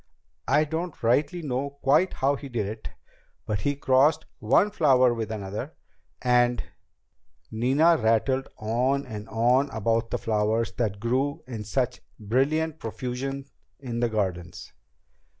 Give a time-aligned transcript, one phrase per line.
[0.47, 2.89] I don't rightly know quite how he did it,
[3.45, 5.73] but he crossed one flower with another,
[6.23, 6.63] and..."
[7.51, 13.45] Nina rattled on and on about the flowers that grew in such brilliant profusion
[13.79, 14.73] in the gardens.